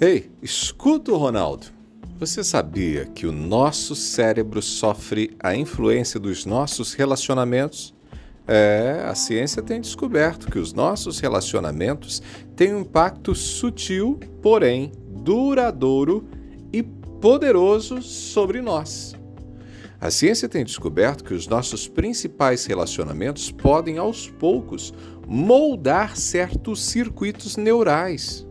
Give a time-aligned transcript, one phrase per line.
[0.00, 1.66] Ei, escuta o Ronaldo.
[2.18, 7.94] Você sabia que o nosso cérebro sofre a influência dos nossos relacionamentos?
[8.46, 12.20] É, a ciência tem descoberto que os nossos relacionamentos
[12.56, 16.26] têm um impacto sutil, porém duradouro
[16.72, 19.14] e poderoso sobre nós.
[20.00, 24.92] A ciência tem descoberto que os nossos principais relacionamentos podem, aos poucos,
[25.24, 28.44] moldar certos circuitos neurais.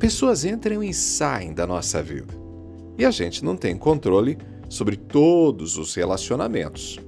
[0.00, 2.32] Pessoas entram e saem da nossa vida
[2.96, 6.98] e a gente não tem controle sobre todos os relacionamentos.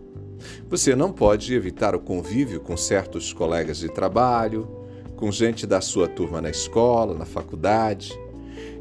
[0.68, 4.68] Você não pode evitar o convívio com certos colegas de trabalho,
[5.16, 8.12] com gente da sua turma na escola, na faculdade,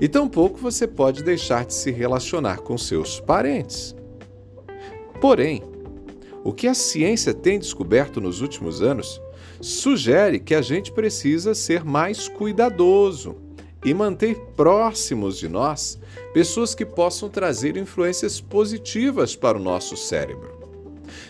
[0.01, 3.95] e tampouco você pode deixar de se relacionar com seus parentes.
[5.21, 5.63] Porém,
[6.43, 9.21] o que a ciência tem descoberto nos últimos anos
[9.61, 13.50] sugere que a gente precisa ser mais cuidadoso
[13.83, 15.99] e manter próximos de nós
[16.33, 20.51] pessoas que possam trazer influências positivas para o nosso cérebro.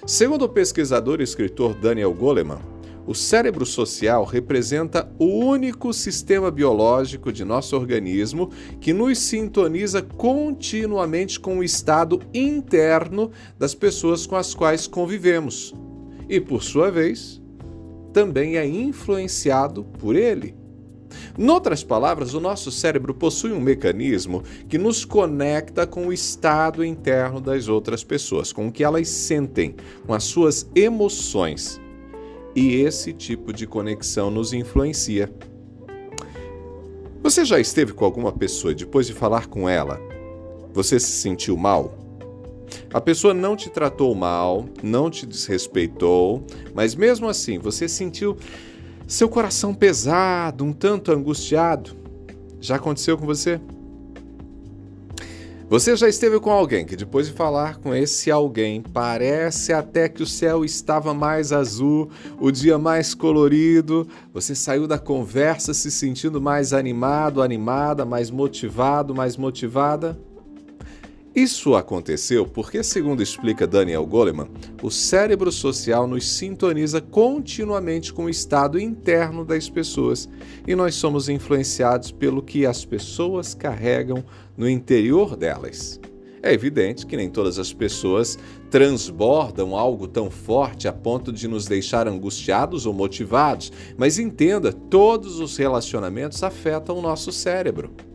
[0.06, 2.60] Segundo o pesquisador e escritor Daniel Goleman,
[3.06, 11.40] o cérebro social representa o único sistema biológico de nosso organismo que nos sintoniza continuamente
[11.40, 15.74] com o estado interno das pessoas com as quais convivemos
[16.30, 17.42] e, por sua vez,
[18.14, 20.61] também é influenciado por ele.
[21.38, 27.40] Noutras palavras, o nosso cérebro possui um mecanismo que nos conecta com o estado interno
[27.40, 31.80] das outras pessoas, com o que elas sentem, com as suas emoções
[32.56, 35.32] e esse tipo de conexão nos influencia.
[37.24, 40.00] Você já esteve com alguma pessoa e depois de falar com ela,
[40.74, 41.98] você se sentiu mal?
[42.94, 48.36] A pessoa não te tratou mal, não te desrespeitou, mas mesmo assim você sentiu
[49.12, 51.92] seu coração pesado, um tanto angustiado.
[52.62, 53.60] Já aconteceu com você?
[55.70, 60.24] Você já esteve com alguém que, depois de falar com esse alguém, parece até que
[60.24, 66.40] o céu estava mais azul, o dia mais colorido, você saiu da conversa se sentindo
[66.42, 70.18] mais animado, animada, mais motivado, mais motivada?
[71.34, 74.50] Isso aconteceu porque, segundo explica Daniel Goleman,
[74.84, 80.28] o cérebro social nos sintoniza continuamente com o estado interno das pessoas
[80.68, 84.26] e nós somos influenciados pelo que as pessoas carregam
[84.58, 86.02] no interior delas.
[86.44, 88.38] É evidente que nem todas as pessoas
[88.70, 95.40] transbordam algo tão forte a ponto de nos deixar angustiados ou motivados, mas entenda, todos
[95.40, 98.11] os relacionamentos afetam o nosso cérebro.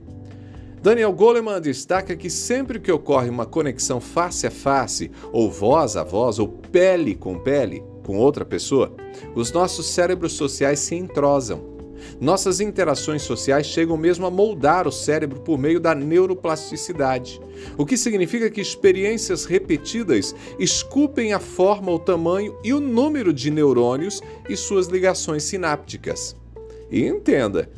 [0.86, 6.04] Daniel Goleman destaca que sempre que ocorre uma conexão face a face, ou voz a
[6.04, 8.94] voz, ou pele com pele com outra pessoa,
[9.34, 11.60] os nossos cérebros sociais se entrosam.
[12.20, 17.40] Nossas interações sociais chegam mesmo a moldar o cérebro por meio da neuroplasticidade,
[17.76, 23.50] o que significa que experiências repetidas esculpem a forma, o tamanho e o número de
[23.50, 26.36] neurônios e suas ligações sinápticas.
[26.88, 27.68] E entenda,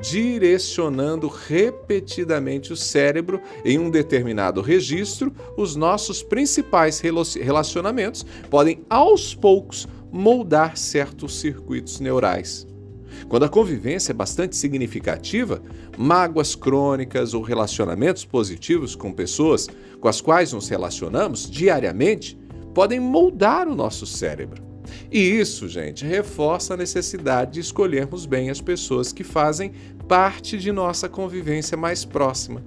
[0.00, 9.86] direcionando repetidamente o cérebro em um determinado registro, os nossos principais relacionamentos podem aos poucos
[10.10, 12.66] moldar certos circuitos neurais.
[13.28, 15.62] Quando a convivência é bastante significativa,
[15.96, 19.68] mágoas crônicas ou relacionamentos positivos com pessoas
[20.00, 22.38] com as quais nos relacionamos diariamente
[22.74, 24.65] podem moldar o nosso cérebro.
[25.10, 29.72] E isso, gente, reforça a necessidade de escolhermos bem as pessoas que fazem
[30.08, 32.62] parte de nossa convivência mais próxima.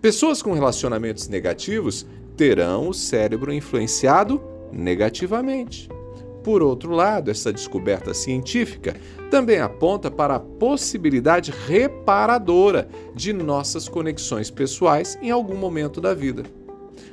[0.00, 2.06] Pessoas com relacionamentos negativos
[2.36, 5.88] terão o cérebro influenciado negativamente.
[6.42, 8.96] Por outro lado, essa descoberta científica
[9.30, 16.42] também aponta para a possibilidade reparadora de nossas conexões pessoais em algum momento da vida.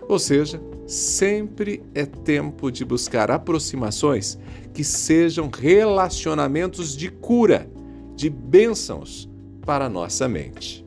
[0.08, 4.40] Ou seja, sempre é tempo de buscar aproximações
[4.74, 7.70] que sejam relacionamentos de cura,
[8.16, 9.30] de bênçãos
[9.66, 10.86] para a nossa mente.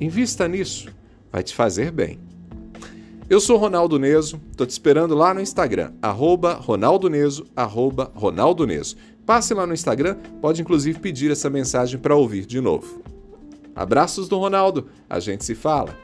[0.00, 0.88] Invista nisso,
[1.30, 2.18] vai te fazer bem.
[3.30, 8.66] Eu sou Ronaldo Neso, tô te esperando lá no Instagram, arroba Ronaldo Neso, arroba Ronaldo
[8.66, 8.96] Neso.
[9.24, 13.00] Passe lá no Instagram, pode inclusive pedir essa mensagem para ouvir de novo.
[13.74, 15.96] Abraços do Ronaldo, a gente se fala.